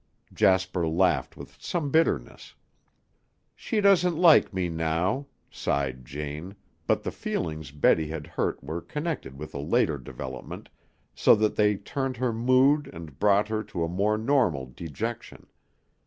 [0.33, 2.55] Jasper laughed with some bitterness.
[3.55, 6.55] "She doesn't like me now," sighed Jane,
[6.87, 10.69] but the feelings Betty had hurt were connected with a later development
[11.13, 15.45] so that they turned her mood and brought her to a more normal dejection.